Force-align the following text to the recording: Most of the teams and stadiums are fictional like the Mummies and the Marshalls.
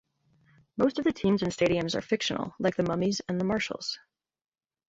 Most 0.77 0.97
of 0.97 1.03
the 1.05 1.13
teams 1.13 1.43
and 1.43 1.51
stadiums 1.51 1.93
are 1.93 2.01
fictional 2.01 2.55
like 2.57 2.75
the 2.75 2.81
Mummies 2.81 3.21
and 3.29 3.39
the 3.39 3.45
Marshalls. 3.45 3.99